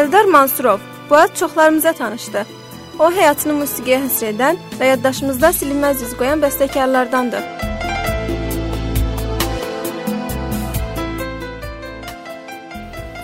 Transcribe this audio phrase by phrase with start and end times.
[0.00, 0.78] Eldar Mansurov
[1.10, 2.44] bu ad çoxlarımıza tanışdı.
[2.98, 7.42] O həyatını musiqiyə həsr edən və yaddaşımızda silinməz iz qoyan bəstəkarlardandır.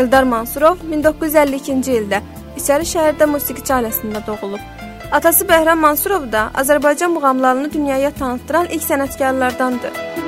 [0.00, 2.22] Eldar Mansurov 1952-ci ildə
[2.56, 4.64] İçəri şəhərdə musiqiçi ailəsində doğulub.
[5.12, 10.21] Atası Bəhram Mansurov da Azərbaycan muğamlarını dünyaya tanıtdıran ilk sənətkarlardandır.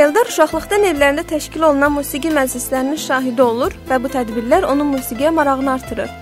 [0.00, 5.74] Eldar uşaqlıqdan evlərində təşkil olunan musiqi məclislərinin şahidi olur və bu tədbirlər onun musiqiyə marağını
[5.74, 6.14] artırır.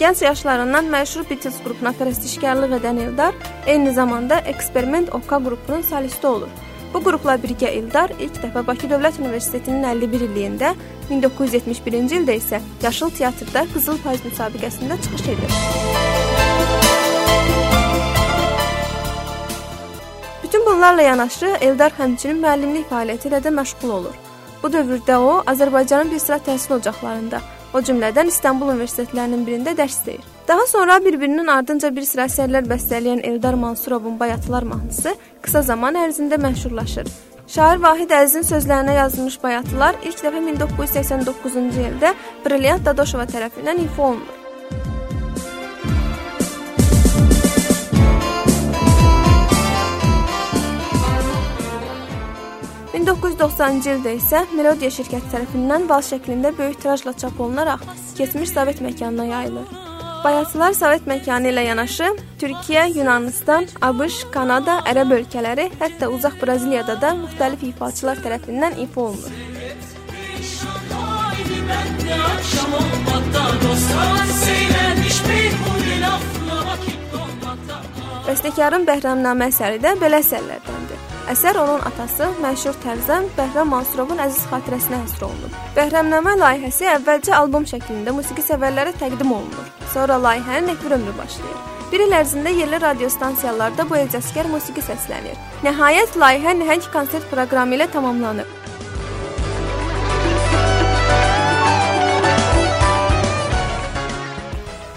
[0.00, 3.36] Gənc yaşlarından məşhur Beatles qrupuna pərəstişkarlıq edən Eldar
[3.66, 6.48] eyni zamanda Eksperiment OK qrupunun solisti olur.
[6.94, 10.74] Bu qrupla birgə Eldar ilk dəfə Bakı Dövlət Universitetinin 51 illiyində,
[11.12, 16.21] 1971-ci ildə isə Yaşıl teatrda Qızıl Payız müsabiqəsində çıxış edir.
[20.82, 24.16] Bunlarla yanaşı Eldar həmçinin müəllimlik fəaliyyəti ilə də məşğul olur.
[24.62, 27.38] Bu dövrdə o Azərbaycanın bir sıra təhsil ocaqlarında,
[27.74, 30.26] o cümlədən İstanbul universitetlərinin birində dərs deyir.
[30.48, 35.14] Daha sonra bir-birinin ardınca bir sıra əsərlər bəstələyən Eldar Mansurovun Bayatılar mahnısı
[35.46, 37.14] qısa zaman ərzində məşhurlaşır.
[37.46, 44.41] Şair Vahid Əzizin sözlərinə yazılmış Bayatılar ilk dəfə 1989-cu ildə Brilliant Dadoşova tərəfindən ifa olunur.
[53.42, 57.80] 1990-cı ildə isə Melodiya şirkəti tərəfindən val şəklində böyük tirajla çap olunaraq
[58.14, 59.72] keçmiş Sovet məkanına yayılır.
[60.24, 67.10] Bayatılar Sovet məkanı ilə yanaşı Türkiyə, Yunanıstan, ABŞ, Kanada, Ərəb ölkələri, hətta uzaq Braziliyada da
[67.18, 69.34] müxtəlif ifaçılar tərəfindən ifa olunur.
[78.28, 80.71] Bəstəkarın Bəhramnamə əsəri də belə əsərlərdəndir.
[81.30, 85.52] Əsər onun atası, məşhur tərzən Bəhram Mansurovun əziz xatirəsinə həsr olunub.
[85.76, 89.68] Bəhramnamə layihəsi əvvəlcə albom şəklində musiqi sevərlərə təqdim olunur.
[89.92, 91.60] Sonra layihənin efir ömrü başlayır.
[91.92, 95.38] Bir il ərzində yerli radiostansiyalarda bu ecazkar musiqi səslənir.
[95.62, 98.50] Nəhayət layihə nəhəng konsert proqramı ilə tamamlanır.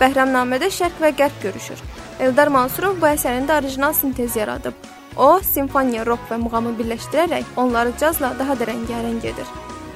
[0.01, 1.85] Bəhramnamədə şərq və qərb görüşür.
[2.25, 4.94] Eldar Mansurov bu əsərində orijinal sintez yaradıb.
[5.15, 9.51] O, simfoniya, rock və muğamı birləşdirərək onları cazla daha da rəngarəng edir.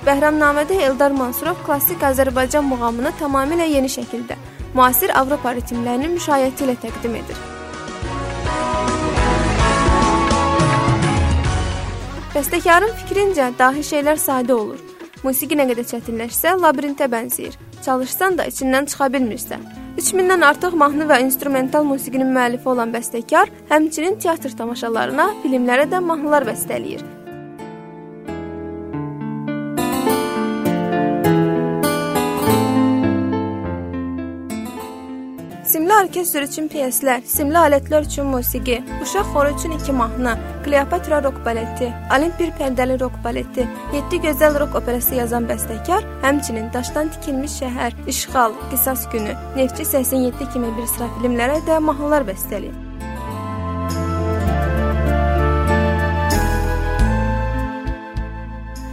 [0.05, 4.37] Bəhramnamədə Eldar Mansurov klassik Azərbaycan muğamını tamamilə yeni şəkildə,
[4.73, 7.41] müasir Avropa ritmlərinin müşayiəti ilə təqdim edir.
[12.35, 14.79] Bəstəkarın fikrincə dahi şeylər sadə olur.
[15.25, 17.59] Musiqi nə qədər çətinləşsə, labirintə bənzəyir.
[17.83, 19.67] Çalışsan da içindən çıxa bilmirsən.
[19.99, 26.47] 3000-dən artıq mahnı və instrumental musiqinin müəllifi olan bəstəkar, həmçinin teatr tamaşalarına, filmlərə də mahnılar
[26.47, 27.03] bəstələyir.
[35.89, 40.35] Simli orkestr üçün pyeslər, simli alətlər üçün musiqi, uşaq xoru üçün iki mahnı,
[40.65, 47.09] Kleopatra rock baleti, Olimpir pərdəli rock baleti, 7 gözəl rock operası yazan bəstəkar, həmçinin Daşdan
[47.15, 52.88] tikilmiş şəhər, İşğal, Qisas günü, Neftçi 87 kimi bir sıra filmlərə də mahnılar bəstələyib.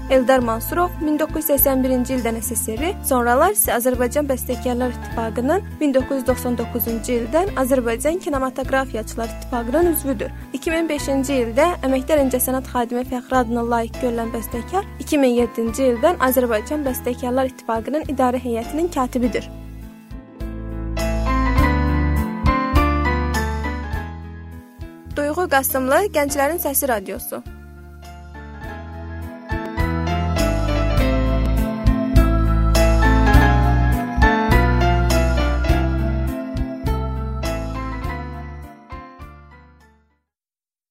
[0.07, 9.89] Eldar Mansurov 1981-ci ildən SSR, sonralar isə Azərbaycan Bəstəkarlar İttifaqının 1999-cu ildən Azərbaycan Kinematografiyaçılar İttifaqının
[9.91, 10.31] üzvüdür.
[10.55, 18.07] 2005-ci ildə əməkdar incəsənət xadimi fəxri adına layiq görülən bəstəkar 2007-ci ildən Azərbaycan Bəstəkarlar İttifaqının
[18.15, 19.51] idarə heyətinin katibidir.
[25.19, 27.43] Duyğu Qasımlı Gənclərin Səsi Radiosu